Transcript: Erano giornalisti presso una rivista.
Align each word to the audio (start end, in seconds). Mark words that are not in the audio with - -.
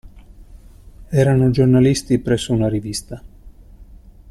Erano 1.11 1.51
giornalisti 1.51 2.17
presso 2.17 2.53
una 2.53 2.67
rivista. 2.67 3.21